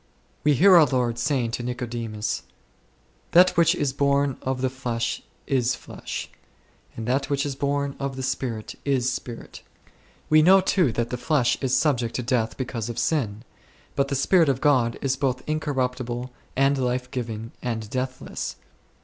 We 0.43 0.55
hear 0.55 0.77
our 0.77 0.87
Lord 0.87 1.19
saying 1.19 1.51
to 1.51 1.61
Nicodemus, 1.61 2.41
"That 3.33 3.51
which 3.51 3.75
is 3.75 3.93
born 3.93 4.39
of 4.41 4.61
the 4.61 4.69
flesh 4.71 5.21
is 5.45 5.75
flesh; 5.75 6.27
and 6.97 7.05
that 7.07 7.29
which 7.29 7.45
is 7.45 7.53
born 7.55 7.95
of 7.99 8.15
the 8.15 8.23
Spirit 8.23 8.73
is 8.83 9.07
spirit6." 9.11 9.61
We 10.27 10.41
know 10.41 10.59
too 10.59 10.91
that 10.93 11.11
the 11.11 11.17
flesh 11.17 11.55
is 11.61 11.77
subject 11.77 12.15
to 12.15 12.23
death 12.23 12.57
because 12.57 12.89
of 12.89 12.97
sin, 12.97 13.43
.but 13.95 14.07
the 14.07 14.15
Spirit 14.15 14.49
of 14.49 14.59
God 14.59 14.97
is 15.03 15.15
both 15.15 15.43
incorruptible, 15.45 16.31
and 16.55 16.77
life 16.79 17.11
giving, 17.11 17.51
and 17.61 17.87
deathless. 17.87 18.55